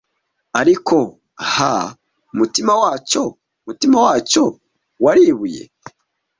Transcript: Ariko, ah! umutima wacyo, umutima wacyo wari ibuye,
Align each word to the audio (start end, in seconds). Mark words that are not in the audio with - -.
Ariko, 0.59 0.97
ah! 1.45 1.85
umutima 2.33 2.71
wacyo, 2.81 3.23
umutima 3.61 3.97
wacyo 4.05 4.43
wari 5.03 5.21
ibuye, 5.31 5.63